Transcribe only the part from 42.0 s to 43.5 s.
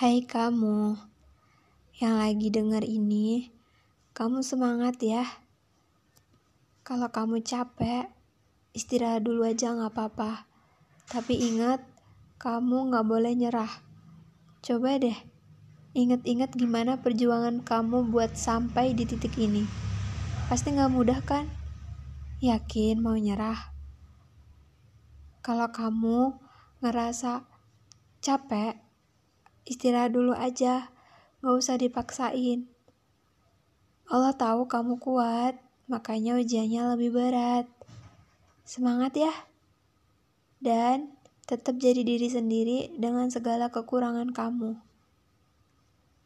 diri sendiri dengan